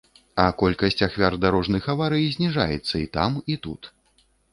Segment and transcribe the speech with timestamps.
[0.43, 3.91] А колькасць ахвяр дарожных аварый зніжаецца і там, і тут.